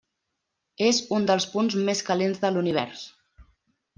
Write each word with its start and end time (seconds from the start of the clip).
És 0.85 1.01
un 1.17 1.27
dels 1.31 1.45
punts 1.51 1.77
més 1.89 2.01
calents 2.09 2.43
de 2.45 2.53
l'univers. 2.55 3.07